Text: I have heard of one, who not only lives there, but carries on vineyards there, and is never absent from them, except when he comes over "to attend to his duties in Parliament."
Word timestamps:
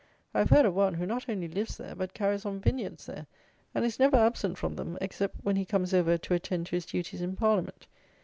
I 0.33 0.39
have 0.39 0.49
heard 0.49 0.65
of 0.65 0.73
one, 0.73 0.95
who 0.95 1.05
not 1.05 1.29
only 1.29 1.47
lives 1.47 1.77
there, 1.77 1.93
but 1.93 2.15
carries 2.15 2.43
on 2.43 2.59
vineyards 2.59 3.05
there, 3.05 3.27
and 3.75 3.85
is 3.85 3.99
never 3.99 4.17
absent 4.17 4.57
from 4.57 4.75
them, 4.75 4.97
except 4.99 5.35
when 5.43 5.57
he 5.57 5.63
comes 5.63 5.93
over 5.93 6.17
"to 6.17 6.33
attend 6.33 6.65
to 6.65 6.75
his 6.75 6.87
duties 6.87 7.21
in 7.21 7.35
Parliament." 7.35 7.85